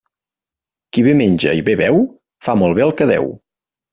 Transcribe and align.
Qui 0.97 1.03
bé 1.07 1.13
menja 1.19 1.51
i 1.59 1.61
bé 1.67 1.75
beu, 1.83 2.01
fa 2.47 2.57
molt 2.63 2.79
bé 2.79 2.87
el 2.89 2.97
que 3.03 3.09
deu. 3.15 3.31